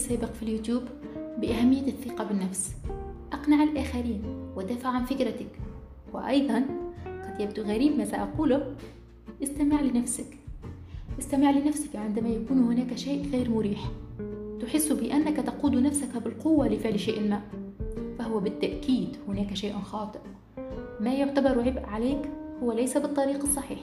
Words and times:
السابق 0.00 0.32
في 0.32 0.42
اليوتيوب 0.42 0.82
بأهمية 1.38 1.88
الثقة 1.88 2.24
بالنفس. 2.24 2.74
أقنع 3.32 3.62
الآخرين 3.62 4.22
ودافع 4.56 4.88
عن 4.88 5.04
فكرتك. 5.04 5.46
وأيضا 6.12 6.64
قد 7.06 7.40
يبدو 7.40 7.62
غريب 7.62 7.98
ما 7.98 8.04
سأقوله 8.04 8.74
استمع 9.42 9.80
لنفسك. 9.80 10.36
استمع 11.18 11.50
لنفسك 11.50 11.96
عندما 11.96 12.28
يكون 12.28 12.58
هناك 12.58 12.96
شيء 12.96 13.30
غير 13.32 13.50
مريح. 13.50 13.90
تحس 14.60 14.92
بأنك 14.92 15.36
تقود 15.36 15.74
نفسك 15.74 16.16
بالقوة 16.24 16.68
لفعل 16.68 17.00
شيء 17.00 17.28
ما. 17.28 17.40
فهو 18.18 18.40
بالتأكيد 18.40 19.16
هناك 19.28 19.54
شيء 19.54 19.78
خاطئ. 19.78 20.20
ما 21.00 21.14
يعتبر 21.14 21.60
عبء 21.60 21.86
عليك 21.86 22.30
هو 22.62 22.72
ليس 22.72 22.96
بالطريق 22.96 23.42
الصحيح. 23.42 23.80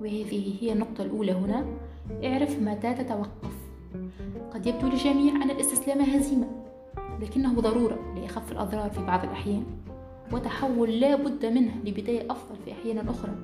وهذه 0.00 0.54
هي 0.60 0.72
النقطة 0.72 1.02
الأولى 1.02 1.32
هنا. 1.32 1.66
اعرف 2.24 2.62
متى 2.62 2.94
تتوقف. 2.94 3.47
قد 4.54 4.66
يبدو 4.66 4.88
للجميع 4.88 5.36
أن 5.36 5.50
الاستسلام 5.50 6.00
هزيمة 6.00 6.46
لكنه 7.20 7.60
ضرورة 7.60 8.14
لأخف 8.16 8.52
الأضرار 8.52 8.90
في 8.90 9.06
بعض 9.06 9.24
الأحيان 9.24 9.64
وتحول 10.32 10.90
لا 11.00 11.16
بد 11.16 11.46
منه 11.46 11.72
لبداية 11.84 12.32
أفضل 12.32 12.56
في 12.64 12.72
أحيان 12.72 13.08
أخرى. 13.08 13.34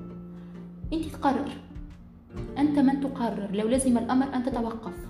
أنت 0.93 1.05
تقرر. 1.05 1.51
أنت 2.57 2.79
من 2.79 3.01
تقرر 3.01 3.51
لو 3.51 3.67
لزم 3.67 3.97
الأمر 3.97 4.35
أن 4.35 4.43
تتوقف. 4.43 5.07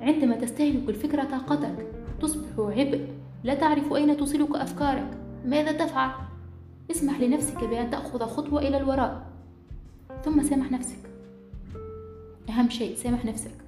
عندما 0.00 0.36
تستهلك 0.36 0.88
الفكرة 0.88 1.24
طاقتك 1.24 1.86
تصبح 2.20 2.58
عبء 2.58 3.08
لا 3.44 3.54
تعرف 3.54 3.92
أين 3.92 4.16
توصلك 4.16 4.56
أفكارك. 4.56 5.18
ماذا 5.44 5.72
تفعل؟ 5.72 6.10
اسمح 6.90 7.20
لنفسك 7.20 7.64
بأن 7.64 7.90
تأخذ 7.90 8.20
خطوة 8.20 8.60
إلى 8.60 8.76
الوراء. 8.76 9.26
ثم 10.24 10.42
سامح 10.42 10.72
نفسك. 10.72 10.98
أهم 12.48 12.70
شيء 12.70 12.96
سامح 12.96 13.24
نفسك. 13.24 13.65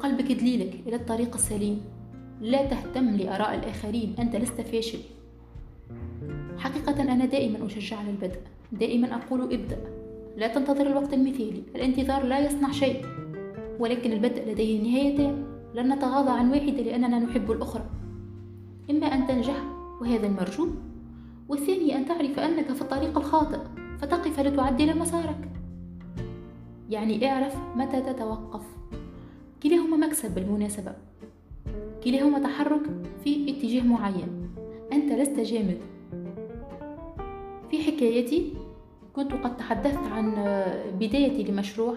قلبك 0.00 0.32
دليلك 0.32 0.74
إلى 0.86 0.96
الطريق 0.96 1.34
السليم. 1.34 1.80
لا 2.40 2.64
تهتم 2.66 3.10
لآراء 3.10 3.54
الآخرين 3.54 4.14
أنت 4.18 4.36
لست 4.36 4.60
فاشل. 4.60 4.98
حقيقة 6.58 7.02
أنا 7.02 7.24
دائما 7.24 7.66
أشجع 7.66 7.96
على 7.96 8.10
البدء 8.10 8.40
دائما 8.72 9.14
أقول 9.14 9.42
ابدأ. 9.42 9.78
لا 10.36 10.48
تنتظر 10.48 10.86
الوقت 10.86 11.14
المثالي 11.14 11.62
الانتظار 11.74 12.24
لا 12.24 12.38
يصنع 12.38 12.70
شيء. 12.70 13.06
ولكن 13.78 14.12
البدء 14.12 14.50
لديه 14.50 14.82
نهايتان 14.82 15.44
لن 15.74 15.92
نتغاضى 15.92 16.30
عن 16.30 16.50
واحدة 16.50 16.82
لأننا 16.82 17.18
نحب 17.18 17.50
الأخرى. 17.50 17.84
إما 18.90 19.06
أن 19.06 19.26
تنجح 19.26 19.62
وهذا 20.00 20.26
المرجو 20.26 20.68
والثاني 21.48 21.96
أن 21.96 22.06
تعرف 22.06 22.38
أنك 22.38 22.72
في 22.72 22.82
الطريق 22.82 23.18
الخاطئ 23.18 23.58
فتقف 23.98 24.40
لتعدل 24.40 24.98
مسارك. 24.98 25.48
يعني 26.90 27.30
اعرف 27.30 27.56
متى 27.76 28.00
تتوقف. 28.00 28.77
كلاهما 29.88 30.06
مكسب 30.06 30.34
بالمناسبة. 30.34 30.92
كلاهما 32.04 32.38
تحرك 32.38 32.82
في 33.24 33.50
اتجاه 33.50 33.82
معين. 33.82 34.50
أنت 34.92 35.12
لست 35.12 35.40
جامد. 35.40 35.78
في 37.70 37.82
حكايتي 37.82 38.52
كنت 39.16 39.32
قد 39.32 39.56
تحدثت 39.56 40.06
عن 40.12 40.34
بدايتي 41.00 41.52
لمشروع 41.52 41.94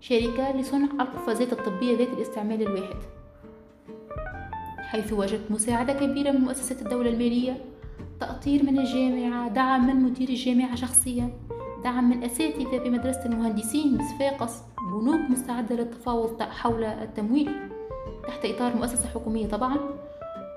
شركة 0.00 0.56
لصنع 0.56 0.88
القفازات 1.00 1.52
الطبية 1.52 1.98
ذات 1.98 2.08
الاستعمال 2.08 2.62
الواحد. 2.62 2.96
حيث 4.78 5.12
وجدت 5.12 5.50
مساعدة 5.50 5.92
كبيرة 5.92 6.30
من 6.30 6.40
مؤسسات 6.40 6.82
الدولة 6.82 7.10
المالية 7.10 7.64
تأطير 8.20 8.62
من 8.62 8.78
الجامعة 8.78 9.48
دعم 9.48 9.86
من 9.86 9.96
مدير 9.96 10.28
الجامعة 10.28 10.74
شخصيا 10.74 11.30
دعم 11.84 12.10
من 12.10 12.24
أساتذة 12.24 12.78
بمدرسة 12.84 13.26
المهندسين 13.26 13.98
بصفاقس 13.98 14.71
بنوك 14.92 15.30
مستعدة 15.30 15.76
للتفاوض 15.76 16.42
حول 16.42 16.84
التمويل 16.84 17.50
تحت 18.26 18.44
إطار 18.44 18.76
مؤسسة 18.76 19.08
حكومية 19.08 19.46
طبعا. 19.46 19.76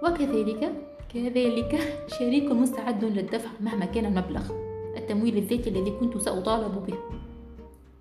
وكذلك 0.03 0.71
كذلك 1.13 1.79
شريك 2.19 2.51
مستعد 2.51 3.05
للدفع 3.05 3.49
مهما 3.61 3.85
كان 3.85 4.05
المبلغ. 4.05 4.51
التمويل 4.97 5.37
الذاتي 5.37 5.69
الذي 5.69 5.91
كنت 5.91 6.17
سأطالب 6.17 6.85
به. 6.87 6.97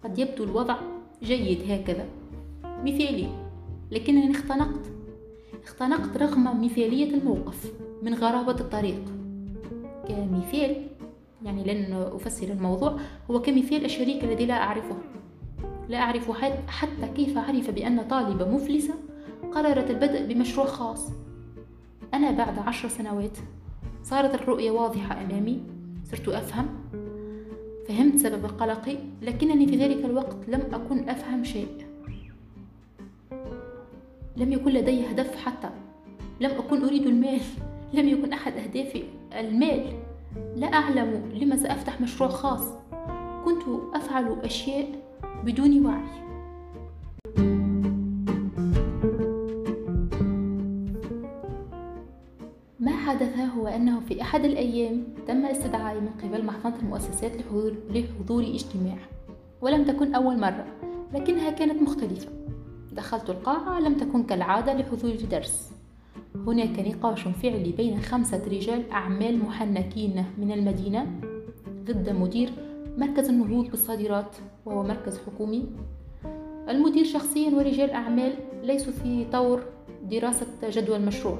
قد 0.04 0.18
يبدو 0.18 0.44
الوضع 0.44 0.76
جيد 1.22 1.70
هكذا. 1.70 2.06
مثالي 2.64 3.28
لكنني 3.90 4.30
اختنقت. 4.30 4.86
اختنقت 5.64 6.16
رغم 6.16 6.64
مثالية 6.64 7.14
الموقف 7.14 7.72
من 8.02 8.14
غرابة 8.14 8.60
الطريق. 8.60 9.04
كمثال 10.08 10.86
يعني 11.44 11.64
لن 11.64 11.92
أفسر 11.92 12.48
الموضوع 12.48 12.96
هو 13.30 13.42
كمثال 13.42 13.84
الشريك 13.84 14.24
الذي 14.24 14.46
لا 14.46 14.54
أعرفه. 14.54 14.96
لا 15.88 15.98
أعرف 15.98 16.30
حتى 16.68 17.08
كيف 17.16 17.38
عرف 17.38 17.70
بأن 17.70 18.02
طالبة 18.02 18.48
مفلسة 18.48 18.94
قررت 19.52 19.90
البدء 19.90 20.26
بمشروع 20.26 20.66
خاص. 20.66 21.10
أنا 22.14 22.30
بعد 22.30 22.58
عشر 22.58 22.88
سنوات. 22.88 23.38
صارت 24.02 24.34
الرؤية 24.34 24.70
واضحة 24.70 25.22
أمامي. 25.22 25.62
صرت 26.04 26.28
أفهم. 26.28 26.66
فهمت 27.88 28.16
سبب 28.16 28.46
قلقي 28.46 28.98
لكنني 29.22 29.66
في 29.66 29.76
ذلك 29.76 30.04
الوقت 30.04 30.36
لم 30.48 30.60
أكن 30.72 31.08
أفهم 31.08 31.44
شيء. 31.44 31.68
لم 34.36 34.52
يكن 34.52 34.70
لدي 34.70 35.10
هدف 35.10 35.36
حتى. 35.36 35.70
لم 36.40 36.50
أكن 36.50 36.84
أريد 36.84 37.06
المال. 37.06 37.40
لم 37.92 38.08
يكن 38.08 38.32
أحد 38.32 38.52
أهدافي. 38.52 39.04
المال. 39.32 39.92
لا 40.56 40.66
أعلم 40.66 41.32
لما 41.34 41.56
سأفتح 41.56 42.00
مشروع 42.00 42.30
خاص. 42.30 42.72
كنت 43.44 43.62
أفعل 43.94 44.40
أشياء 44.44 45.03
بدون 45.44 45.86
وعي. 45.86 46.24
ما 52.80 52.96
حدث 52.96 53.38
هو 53.38 53.66
أنه 53.66 54.00
في 54.00 54.22
أحد 54.22 54.44
الأيام 54.44 55.04
تم 55.26 55.44
استدعائي 55.44 56.00
من 56.00 56.10
قبل 56.22 56.44
محفظة 56.44 56.80
المؤسسات 56.82 57.36
لحضور, 57.36 57.74
لحضور 57.90 58.42
اجتماع 58.42 58.98
ولم 59.60 59.84
تكن 59.84 60.14
أول 60.14 60.40
مرة 60.40 60.66
لكنها 61.14 61.50
كانت 61.50 61.82
مختلفة. 61.82 62.28
دخلت 62.92 63.30
القاعة 63.30 63.80
لم 63.80 63.94
تكن 63.94 64.22
كالعادة 64.22 64.74
لحضور 64.74 65.14
درس. 65.30 65.70
هناك 66.46 66.78
نقاش 66.78 67.20
فعلي 67.20 67.72
بين 67.72 68.00
خمسة 68.00 68.42
رجال 68.48 68.90
أعمال 68.90 69.38
محنكين 69.38 70.24
من 70.38 70.52
المدينة 70.52 71.06
ضد 71.84 72.10
مدير 72.10 72.50
مركز 72.98 73.28
النهوض 73.28 73.70
بالصادرات 73.70 74.36
وهو 74.66 74.82
مركز 74.82 75.20
حكومي. 75.26 75.66
المدير 76.68 77.04
شخصيا 77.04 77.50
ورجال 77.50 77.90
أعمال 77.90 78.32
ليسوا 78.62 78.92
في 78.92 79.24
طور 79.32 79.62
دراسة 80.10 80.46
جدوى 80.70 80.96
المشروع 80.96 81.38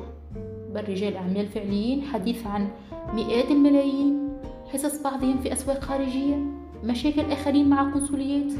بل 0.75 0.89
رجال 0.89 1.17
أعمال 1.17 1.47
فعليين 1.47 2.03
حديث 2.03 2.47
عن 2.47 2.69
مئات 3.15 3.51
الملايين. 3.51 4.29
حصص 4.73 5.03
بعضهم 5.03 5.39
في 5.39 5.53
أسواق 5.53 5.81
خارجية 5.81 6.37
مشاكل 6.85 7.33
آخرين 7.33 7.69
مع 7.69 7.91
قنصليات. 7.93 8.53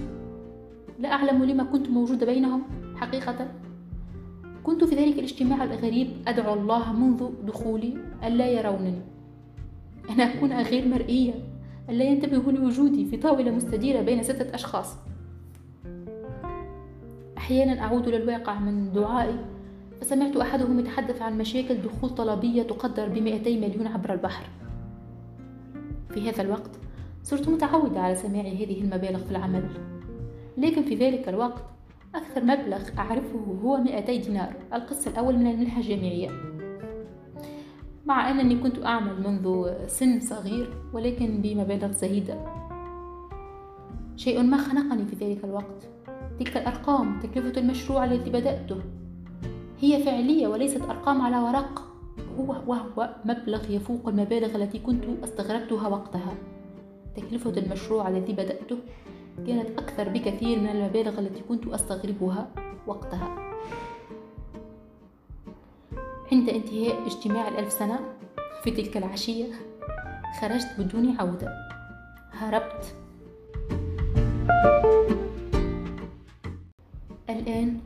لا 0.99 1.13
أعلم 1.13 1.45
لما 1.45 1.65
كنت 1.65 1.89
موجودة 1.89 2.27
بينهم 2.27 2.63
حقيقة. 2.97 3.49
كنت 4.65 4.85
في 4.85 4.95
ذلك 4.95 5.19
الاجتماع 5.19 5.65
الغريب 5.65 6.09
أدعو 6.29 6.55
الله 6.55 6.93
منذ 6.93 7.31
دخولي 7.47 7.95
ألا 8.25 8.47
يرونني. 8.47 9.01
أن 10.11 10.21
أكون 10.21 10.53
غير 10.53 10.89
مرئية. 10.89 11.35
ألا 11.91 12.05
ينتبهوا 12.05 12.53
لوجودي 12.53 13.05
في 13.05 13.17
طاولة 13.17 13.51
مستديرة 13.51 14.01
بين 14.03 14.23
ستة 14.23 14.55
أشخاص. 14.55 14.97
أحيانا 17.39 17.81
أعود 17.81 18.09
للواقع 18.09 18.59
من 18.59 18.93
دعائي 18.93 19.37
فسمعت 20.01 20.37
أحدهم 20.37 20.79
يتحدث 20.79 21.23
عن 21.23 21.39
مشاكل 21.39 21.75
دخول 21.75 22.11
طلبية 22.11 22.63
تقدر 22.63 23.09
بمئتي 23.09 23.61
مليون 23.61 23.87
عبر 23.87 24.13
البحر. 24.13 24.45
في 26.11 26.31
هذا 26.31 26.43
الوقت 26.43 26.71
صرت 27.23 27.49
متعودة 27.49 28.01
على 28.01 28.15
سماع 28.15 28.43
هذه 28.43 28.81
المبالغ 28.81 29.19
في 29.19 29.31
العمل. 29.31 29.69
لكن 30.59 30.83
في 30.83 30.95
ذلك 30.95 31.29
الوقت 31.29 31.65
أكثر 32.15 32.45
مبلغ 32.45 32.99
أعرفه 32.99 33.59
هو 33.65 33.77
200 33.77 34.17
دينار 34.17 34.55
القسط 34.75 35.09
الأول 35.09 35.37
من 35.37 35.47
المنحة 35.47 35.81
الجامعية. 35.81 36.54
مع 38.07 38.31
أنني 38.31 38.57
كنت 38.57 38.85
أعمل 38.85 39.29
منذ 39.29 39.69
سن 39.87 40.21
صغير 40.21 40.71
ولكن 40.93 41.43
بمبالغ 41.43 41.93
زهيدة. 41.93 42.37
شيء 44.17 44.43
ما 44.43 44.57
خنقني 44.57 45.05
في 45.05 45.17
ذلك 45.17 45.45
الوقت. 45.45 45.89
تلك 46.39 46.57
الأرقام 46.57 47.21
تكلفة 47.21 47.61
المشروع 47.61 48.05
الذي 48.05 48.31
بدأته. 48.31 48.77
هي 49.81 50.03
فعلية 50.03 50.47
وليست 50.47 50.83
أرقام 50.83 51.23
على 51.23 51.39
ورق. 51.39 51.83
هو 52.39 52.57
وهو 52.67 53.15
مبلغ 53.25 53.71
يفوق 53.71 54.09
المبالغ 54.09 54.57
التي 54.57 54.79
كنت 54.79 55.05
استغربتها 55.25 55.89
وقتها. 55.89 56.35
تكلفة 57.17 57.51
المشروع 57.51 58.09
الذي 58.09 58.33
بدأته 58.33 58.79
كانت 59.47 59.71
أكثر 59.79 60.09
بكثير 60.09 60.59
من 60.59 60.69
المبالغ 60.69 61.19
التي 61.19 61.41
كنت 61.49 61.67
أستغربها 61.67 62.49
وقتها. 62.87 63.44
عند 66.35 66.49
انتهاء 66.49 67.07
اجتماع 67.07 67.49
الألف 67.49 67.73
سنة 67.73 68.01
في 68.65 68.71
تلك 68.71 68.97
العشية 68.97 69.47
خرجت 70.41 70.69
بدون 70.79 71.17
عودة. 71.19 71.49
هربت. 72.33 72.97
الآن 77.31 77.81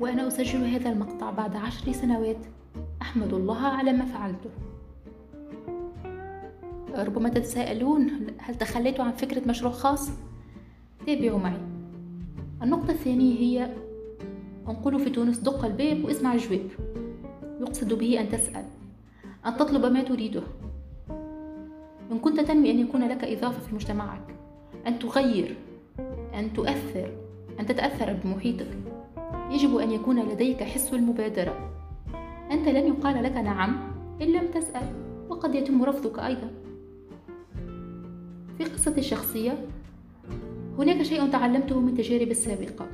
وأنا 0.00 0.26
أسجل 0.28 0.64
هذا 0.64 0.90
المقطع 0.90 1.30
بعد 1.30 1.56
عشر 1.56 1.92
سنوات 1.92 2.46
أحمد 3.02 3.34
الله 3.34 3.66
على 3.66 3.92
ما 3.92 4.04
فعلته. 4.04 4.50
ربما 6.94 7.28
تتساءلون 7.28 8.26
هل 8.38 8.54
تخليت 8.54 9.00
عن 9.00 9.12
فكرة 9.12 9.48
مشروع 9.48 9.72
خاص؟ 9.72 10.10
تابعوا 11.06 11.38
معي. 11.38 11.60
النقطة 12.62 12.90
الثانية 12.90 13.38
هي 13.38 13.74
انقلوا 14.68 14.98
في 14.98 15.10
تونس 15.10 15.38
دق 15.38 15.64
الباب 15.64 16.04
واسمع 16.04 16.34
الجواب. 16.34 16.70
يقصد 17.60 17.94
به 17.94 18.20
أن 18.20 18.28
تسأل. 18.28 18.64
أن 19.46 19.56
تطلب 19.56 19.92
ما 19.92 20.02
تريده. 20.02 20.42
إن 22.12 22.18
كنت 22.18 22.40
تنوي 22.40 22.70
أن 22.70 22.78
يكون 22.78 23.08
لك 23.08 23.24
إضافة 23.24 23.60
في 23.60 23.74
مجتمعك. 23.74 24.36
أن 24.86 24.98
تغير. 24.98 25.56
أن 26.34 26.52
تؤثر. 26.52 27.12
أن 27.60 27.66
تتأثر 27.66 28.12
بمحيطك. 28.24 28.70
يجب 29.50 29.76
أن 29.76 29.90
يكون 29.90 30.20
لديك 30.20 30.62
حس 30.62 30.94
المبادرة. 30.94 31.70
أنت 32.50 32.68
لن 32.68 32.86
يقال 32.86 33.22
لك 33.22 33.36
نعم 33.36 33.76
إن 34.22 34.26
لم 34.26 34.50
تسأل 34.54 34.86
وقد 35.28 35.54
يتم 35.54 35.84
رفضك 35.84 36.18
أيضا. 36.18 36.50
في 38.58 38.64
قصتي 38.64 39.00
الشخصية 39.00 39.66
هناك 40.78 41.02
شيء 41.02 41.30
تعلمته 41.30 41.80
من 41.80 41.94
تجاربي 41.94 42.30
السابقة 42.30 42.86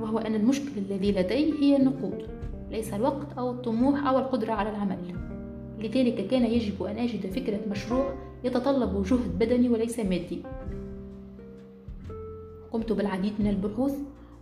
وهو 0.00 0.18
أن 0.18 0.34
المشكل 0.34 0.78
الذي 0.78 1.12
لدي 1.12 1.62
هي 1.62 1.76
النقود. 1.76 2.39
ليس 2.70 2.94
الوقت 2.94 3.38
أو 3.38 3.50
الطموح 3.50 4.06
أو 4.06 4.18
القدرة 4.18 4.52
على 4.52 4.70
العمل. 4.70 4.98
لذلك 5.78 6.26
كان 6.26 6.44
يجب 6.44 6.82
أن 6.82 6.98
أجد 6.98 7.26
فكرة 7.26 7.60
مشروع 7.70 8.14
يتطلب 8.44 9.02
جهد 9.02 9.38
بدني 9.38 9.68
وليس 9.68 10.00
مادي. 10.00 10.42
قمت 12.72 12.92
بالعديد 12.92 13.32
من 13.38 13.46
البحوث 13.46 13.94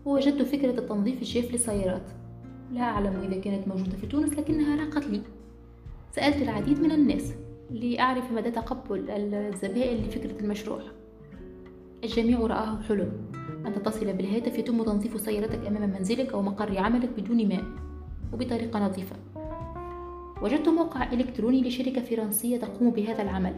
ووجدت 0.05 0.43
فكرة 0.43 0.79
التنظيف 0.79 1.19
الجاف 1.23 1.53
للسيارات. 1.53 2.11
لا 2.73 2.81
أعلم 2.81 3.21
إذا 3.31 3.41
كانت 3.41 3.69
موجودة 3.69 3.97
في 3.97 4.07
تونس 4.07 4.33
لكنها 4.33 4.77
لاقت 4.77 5.07
لي. 5.07 5.21
سألت 6.13 6.43
العديد 6.43 6.81
من 6.81 6.93
الناس 6.93 7.35
لأعرف 7.71 8.33
مدى 8.33 8.51
تقبل 8.51 9.11
الزبائن 9.11 10.05
لفكرة 10.05 10.41
المشروع. 10.41 10.81
الجميع 12.05 12.39
رآه 12.39 12.83
حلم. 12.83 13.13
أن 13.67 13.73
تتصل 13.73 14.13
بالهاتف 14.13 14.59
يتم 14.59 14.83
تنظيف 14.83 15.21
سيارتك 15.21 15.67
أمام 15.67 15.91
منزلك 15.91 16.33
أو 16.33 16.43
مقر 16.43 16.79
عملك 16.79 17.09
بدون 17.17 17.49
ماء. 17.49 17.65
وبطريقة 18.33 18.87
نظيفة 18.87 19.17
وجدت 20.43 20.69
موقع 20.69 21.13
إلكتروني 21.13 21.61
لشركة 21.61 22.03
فرنسية 22.03 22.57
تقوم 22.57 22.91
بهذا 22.91 23.23
العمل. 23.23 23.57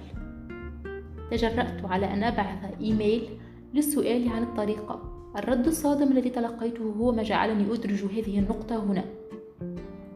تجرأت 1.30 1.84
على 1.84 2.06
أن 2.12 2.22
أبعث 2.22 2.80
إيميل 2.80 3.28
للسؤال 3.74 4.28
عن 4.28 4.42
الطريقة 4.42 5.02
الرد 5.36 5.66
الصادم 5.66 6.12
الذي 6.12 6.30
تلقيته 6.30 6.84
هو 6.84 7.12
ما 7.12 7.22
جعلني 7.22 7.74
أدرج 7.74 8.04
هذه 8.04 8.38
النقطة 8.38 8.84
هنا. 8.84 9.04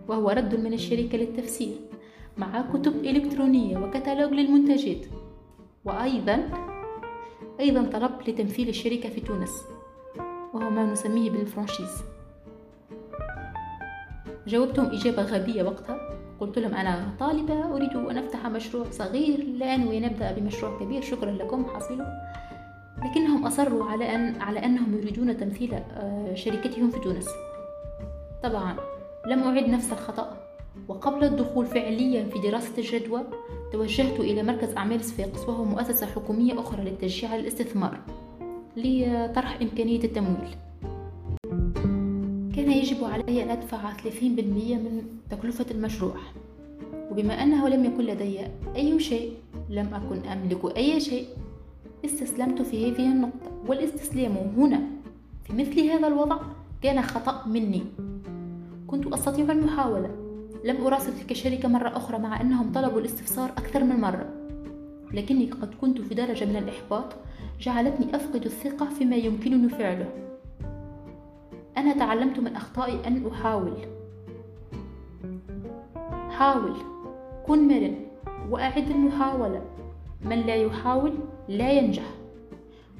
وهو 0.08 0.30
رد 0.30 0.60
من 0.60 0.72
الشركة 0.72 1.18
للتفسير 1.18 1.76
مع 2.38 2.62
كتب 2.72 2.96
إلكترونية 2.96 3.78
وكتالوج 3.78 4.32
للمنتجات. 4.32 5.06
وأيضا 5.84 6.48
أيضا 7.60 7.82
طلب 7.82 8.12
لتمثيل 8.28 8.68
الشركة 8.68 9.08
في 9.08 9.20
تونس 9.20 9.62
وهو 10.54 10.70
ما 10.70 10.92
نسميه 10.92 11.30
بال 11.31 11.44
franchise. 11.44 12.13
جاوبتهم 14.46 14.87
إجابة 14.87 15.23
غبية 15.23 15.62
وقتها. 15.62 15.99
قلت 16.41 16.58
لهم 16.58 16.75
أنا 16.75 17.14
طالبة 17.20 17.76
أريد 17.76 17.96
أن 17.96 18.19
أفتح 18.19 18.46
مشروع 18.46 18.85
صغير 18.91 19.44
لا 19.58 19.75
أنوي 19.75 20.00
نبدأ 20.00 20.32
بمشروع 20.32 20.79
كبير. 20.81 21.02
شكرا 21.02 21.31
لكم 21.31 21.64
حصلوا 21.64 22.06
لكنهم 23.05 23.46
أصروا 23.46 23.85
على 23.85 24.14
أن 24.14 24.43
على 24.43 24.64
أنهم 24.64 24.94
يريدون 24.94 25.37
تمثيل 25.37 25.75
آه، 25.75 26.35
شركتهم 26.35 26.91
في 26.91 27.00
تونس. 27.00 27.29
طبعا 28.43 28.76
لم 29.26 29.43
أعد 29.43 29.69
نفس 29.69 29.93
الخطأ. 29.93 30.37
وقبل 30.88 31.25
الدخول 31.25 31.67
فعليا 31.67 32.25
في 32.25 32.38
دراسة 32.38 32.73
الجدوى 32.79 33.20
توجهت 33.73 34.20
إلى 34.20 34.43
مركز 34.43 34.76
أعمال 34.76 35.05
صفاقس 35.05 35.49
وهو 35.49 35.64
مؤسسة 35.64 36.06
حكومية 36.06 36.61
أخرى 36.61 36.85
للتشجيع 36.85 37.31
على 37.31 37.40
الاستثمار 37.40 38.00
لطرح 38.76 39.58
إمكانية 39.62 40.05
التمويل. 40.05 40.56
كان 42.56 42.70
يجب 42.70 43.04
علي 43.04 43.42
أن 43.42 43.50
أدفع 43.50 43.92
30% 43.92 44.22
من 44.76 45.02
تكلفة 45.30 45.66
المشروع. 45.70 46.14
وبما 47.10 47.42
أنه 47.42 47.68
لم 47.68 47.84
يكن 47.84 48.04
لدي 48.04 48.40
أي 48.76 49.00
شيء 49.00 49.32
لم 49.70 49.94
أكن 49.94 50.28
أملك 50.28 50.76
أي 50.76 51.00
شيء 51.00 51.26
استسلمت 52.04 52.62
في 52.62 52.90
هذه 52.90 53.12
النقطة. 53.12 53.50
والاستسلام 53.66 54.32
هنا 54.56 54.80
في 55.44 55.52
مثل 55.52 55.80
هذا 55.80 56.06
الوضع 56.06 56.38
كان 56.82 57.02
خطأ 57.02 57.46
مني. 57.46 57.82
كنت 58.86 59.06
أستطيع 59.06 59.52
المحاولة. 59.52 60.10
لم 60.64 60.86
أراسل 60.86 61.18
تلك 61.18 61.30
الشركة 61.30 61.68
مرة 61.68 61.96
أخرى 61.96 62.18
مع 62.18 62.40
أنهم 62.40 62.72
طلبوا 62.72 63.00
الاستفسار 63.00 63.50
أكثر 63.50 63.84
من 63.84 64.00
مرة. 64.00 64.28
لكني 65.12 65.50
قد 65.50 65.74
كنت 65.80 66.00
في 66.00 66.14
درجة 66.14 66.44
من 66.44 66.56
الإحباط. 66.56 67.16
جعلتني 67.60 68.16
أفقد 68.16 68.44
الثقة 68.44 68.88
فيما 68.98 69.16
يمكنني 69.16 69.68
فعله. 69.68 70.24
أنا 71.76 71.93
تعلمت 71.93 72.38
من 72.41 72.56
أخطائي 72.56 73.06
أن 73.06 73.26
أحاول. 73.26 73.76
حاول. 76.31 76.76
كن 77.47 77.69
مرن. 77.69 77.97
وأعد 78.50 78.91
المحاولة. 78.91 79.62
من 80.25 80.41
لا 80.41 80.55
يحاول 80.55 81.12
لا 81.49 81.73
ينجح. 81.73 82.15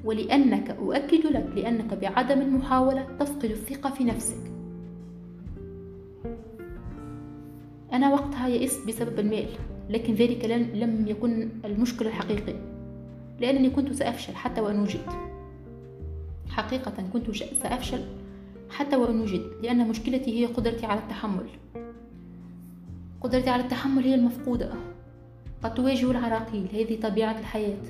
ولأنك 0.05 0.71
أؤكد 0.71 1.27
لك 1.27 1.47
لأنك 1.55 1.95
بعدم 1.95 2.41
المحاولة 2.41 3.07
تفقد 3.21 3.45
الثقة 3.45 3.91
في 3.91 4.05
نفسك. 4.05 4.51
أنا 7.93 8.13
وقتها 8.13 8.49
يئست 8.49 8.89
بسبب 8.89 9.19
المال 9.19 9.49
لكن 9.91 10.15
ذلك 10.15 10.45
لم 10.75 11.07
يكن 11.09 11.49
المشكل 11.65 12.07
الحقيقي. 12.07 12.55
لأنني 13.41 13.71
كنت 13.71 13.93
سأفشل 13.93 14.35
حتى 14.35 14.61
وإن 14.61 14.81
وجدت. 14.81 15.11
حقيقة 16.49 16.93
كنت 17.13 17.31
سأفشل 17.63 18.01
حتى 18.75 18.97
وإن 18.97 19.21
وجدت 19.21 19.63
لأن 19.63 19.89
مشكلتي 19.89 20.41
هي 20.41 20.47
قدرتي 20.47 20.87
على 20.87 21.01
التحمل. 21.01 21.47
قدرتي 23.21 23.51
على 23.51 23.63
التحمل 23.63 24.05
هي 24.05 24.15
المفقودة. 24.15 24.71
قد 25.63 25.75
تواجه 25.75 26.11
العراقيل 26.11 26.69
هذه 26.73 27.01
طبيعة 27.01 27.39
الحياة. 27.39 27.83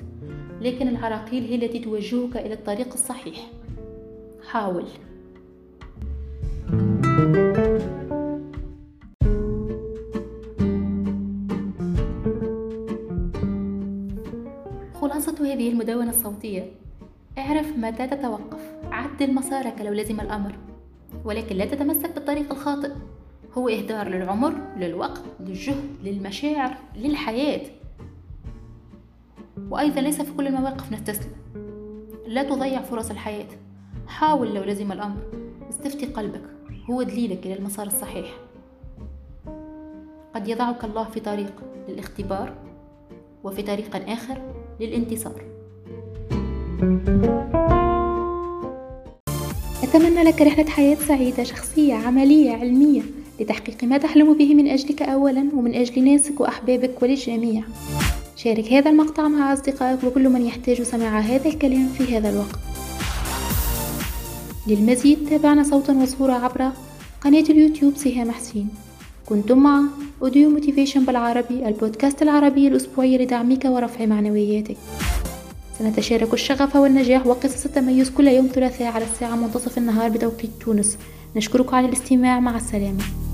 لكن 0.61 0.87
العراقيل 0.87 1.43
هي 1.43 1.55
التي 1.55 1.79
توجهك 1.79 2.37
إلى 2.37 2.53
الطريق 2.53 2.93
الصحيح. 2.93 3.51
حاول. 4.47 4.85
خلاصة 14.93 15.53
هذه 15.53 15.69
المدونة 15.69 16.09
الصوتية. 16.09 16.71
اعرف 17.37 17.77
متى 17.77 18.07
تتوقف. 18.07 18.75
عدل 18.91 19.33
مسارك 19.33 19.81
لو 19.81 19.93
لزم 19.93 20.19
الأمر. 20.21 20.64
ولكن 21.25 21.55
لا 21.55 21.65
تتمسك 21.65 22.15
بالطريق 22.15 22.51
الخاطئ. 22.51 22.91
هو 23.53 23.69
إهدار 23.69 24.09
للعمر 24.09 24.53
للوقت 24.77 25.21
للجهد 25.39 25.83
للمشاعر 26.03 26.77
للحياة. 26.95 27.61
وأيضا 29.69 30.01
ليس 30.01 30.21
في 30.21 30.33
كل 30.33 30.47
المواقف 30.47 30.91
نستسلم. 30.91 31.31
لا 32.27 32.43
تضيع 32.43 32.81
فرص 32.81 33.11
الحياة. 33.11 33.47
حاول 34.07 34.53
لو 34.53 34.63
لزم 34.63 34.91
الأمر. 34.91 35.21
استفتي 35.69 36.05
قلبك. 36.05 36.43
هو 36.89 37.03
دليلك 37.03 37.45
إلى 37.45 37.53
المسار 37.53 37.87
الصحيح. 37.87 38.27
قد 40.35 40.47
يضعك 40.47 40.83
الله 40.83 41.03
في 41.03 41.19
طريق 41.19 41.53
للاختبار 41.87 42.53
وفي 43.43 43.61
طريق 43.61 44.09
آخر 44.09 44.53
للانتصار. 44.79 45.41
أتمنى 49.95 50.23
لك 50.23 50.41
رحلة 50.41 50.69
حياة 50.69 50.97
سعيدة 51.07 51.43
شخصية 51.43 51.93
عملية 51.93 52.51
علمية 52.51 53.01
لتحقيق 53.39 53.83
ما 53.83 53.97
تحلم 53.97 54.33
به 54.33 54.53
من 54.53 54.67
أجلك 54.67 55.01
أولا 55.01 55.49
ومن 55.53 55.75
أجل 55.75 56.03
ناسك 56.03 56.39
وأحبابك 56.39 57.01
وللجميع. 57.01 57.63
شارك 58.35 58.73
هذا 58.73 58.89
المقطع 58.89 59.27
مع 59.27 59.53
أصدقائك 59.53 60.03
وكل 60.03 60.29
من 60.29 60.41
يحتاج 60.41 60.81
سماع 60.81 61.19
هذا 61.19 61.49
الكلام 61.49 61.87
في 61.87 62.17
هذا 62.17 62.29
الوقت. 62.29 62.59
للمزيد 64.67 65.29
تابعنا 65.29 65.63
صوتا 65.63 65.93
وصورة 65.93 66.33
عبر 66.33 66.71
قناة 67.21 67.45
اليوتيوب 67.49 67.93
سهام 67.95 68.31
حسين. 68.31 68.69
كنتم 69.25 69.57
مع 69.57 69.81
Audio 70.21 70.49
Motivation 70.49 71.05
بالعربي 71.05 71.67
البودكاست 71.67 72.21
العربي 72.21 72.67
الأسبوعي 72.67 73.17
لدعمك 73.17 73.65
ورفع 73.65 74.05
معنوياتك. 74.05 74.77
سنتشارك 75.79 76.33
الشغف 76.33 76.75
والنجاح 76.75 77.27
وقصص 77.27 77.65
التميز 77.65 78.09
كل 78.09 78.27
يوم 78.27 78.49
ثلاثاء 78.53 78.87
على 78.87 79.05
الساعة 79.05 79.35
منتصف 79.35 79.77
النهار 79.77 80.09
بتوقيت 80.09 80.49
تونس. 80.61 80.97
نشكرك 81.35 81.73
على 81.73 81.87
الاستماع 81.87 82.39
مع 82.39 82.55
السلامة. 82.55 83.24